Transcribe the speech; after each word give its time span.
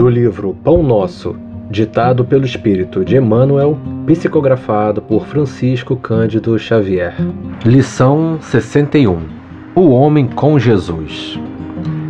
Do 0.00 0.08
livro 0.08 0.56
Pão 0.64 0.82
Nosso, 0.82 1.36
ditado 1.70 2.24
pelo 2.24 2.46
Espírito 2.46 3.04
de 3.04 3.18
Emmanuel, 3.18 3.78
psicografado 4.06 5.02
por 5.02 5.26
Francisco 5.26 5.94
Cândido 5.94 6.58
Xavier. 6.58 7.14
Lição 7.66 8.38
61 8.40 9.18
O 9.74 9.90
Homem 9.90 10.26
com 10.26 10.58
Jesus. 10.58 11.38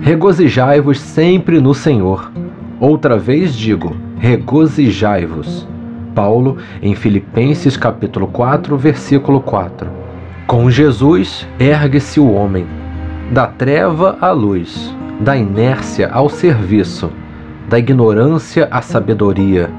Regozijai-vos 0.02 1.00
sempre 1.00 1.58
no 1.58 1.74
Senhor. 1.74 2.30
Outra 2.78 3.18
vez 3.18 3.56
digo, 3.56 3.96
regozijai-vos. 4.18 5.66
Paulo, 6.14 6.58
em 6.80 6.94
Filipenses 6.94 7.76
capítulo 7.76 8.28
4, 8.28 8.76
versículo 8.76 9.40
4. 9.40 9.90
Com 10.46 10.70
Jesus 10.70 11.44
ergue-se 11.58 12.20
o 12.20 12.30
homem, 12.30 12.66
da 13.32 13.48
treva 13.48 14.16
à 14.20 14.30
luz, 14.30 14.94
da 15.18 15.36
inércia 15.36 16.08
ao 16.08 16.28
serviço, 16.28 17.10
da 17.68 17.78
ignorância 17.78 18.68
à 18.70 18.82
sabedoria, 18.82 19.70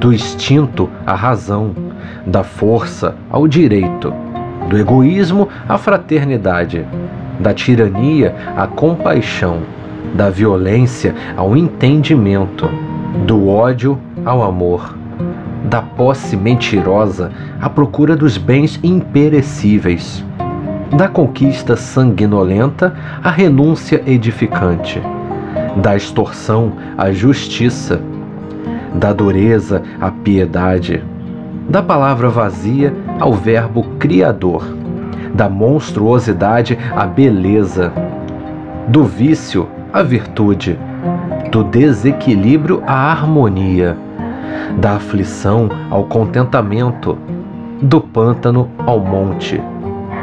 do 0.00 0.12
instinto 0.12 0.88
à 1.06 1.14
razão, 1.14 1.74
da 2.26 2.42
força 2.42 3.14
ao 3.30 3.46
direito, 3.46 4.12
do 4.68 4.76
egoísmo 4.76 5.48
à 5.68 5.78
fraternidade, 5.78 6.84
da 7.38 7.54
tirania 7.54 8.34
à 8.56 8.66
compaixão, 8.66 9.60
da 10.14 10.30
violência 10.30 11.14
ao 11.36 11.56
entendimento, 11.56 12.68
do 13.26 13.48
ódio 13.48 13.98
ao 14.24 14.42
amor, 14.42 14.96
da 15.64 15.82
posse 15.82 16.36
mentirosa 16.36 17.30
à 17.60 17.68
procura 17.68 18.16
dos 18.16 18.36
bens 18.36 18.78
imperecíveis, 18.82 20.24
da 20.96 21.08
conquista 21.08 21.76
sanguinolenta 21.76 22.94
à 23.22 23.30
renúncia 23.30 24.02
edificante, 24.06 25.02
da 25.76 25.96
extorsão 25.96 26.72
à 26.96 27.12
justiça, 27.12 28.00
da 28.94 29.12
dureza 29.12 29.82
à 30.00 30.10
piedade, 30.10 31.02
da 31.68 31.82
palavra 31.82 32.28
vazia 32.28 32.94
ao 33.20 33.32
verbo 33.32 33.84
criador 33.98 34.64
da 35.36 35.50
monstruosidade 35.50 36.78
à 36.96 37.06
beleza, 37.06 37.92
do 38.88 39.04
vício 39.04 39.68
à 39.92 40.02
virtude, 40.02 40.78
do 41.52 41.62
desequilíbrio 41.62 42.82
à 42.86 43.10
harmonia, 43.10 43.96
da 44.78 44.92
aflição 44.92 45.68
ao 45.90 46.04
contentamento, 46.04 47.18
do 47.82 48.00
pântano 48.00 48.70
ao 48.86 48.98
monte, 48.98 49.60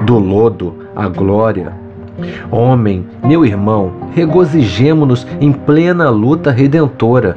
do 0.03 0.17
lodo 0.17 0.73
à 0.95 1.07
glória. 1.07 1.82
Homem, 2.51 3.05
meu 3.23 3.45
irmão, 3.45 3.91
regozijemo-nos 4.13 5.25
em 5.41 5.51
plena 5.51 6.09
luta 6.09 6.51
redentora. 6.51 7.35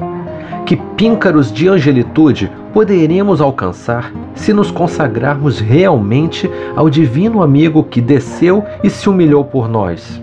Que 0.65 0.75
píncaros 0.75 1.51
de 1.51 1.67
angelitude 1.67 2.51
poderemos 2.73 3.41
alcançar 3.41 4.11
se 4.35 4.53
nos 4.53 4.69
consagrarmos 4.69 5.59
realmente 5.59 6.49
ao 6.75 6.89
divino 6.89 7.41
amigo 7.41 7.83
que 7.83 8.01
desceu 8.01 8.63
e 8.83 8.89
se 8.89 9.09
humilhou 9.09 9.43
por 9.45 9.69
nós. 9.69 10.21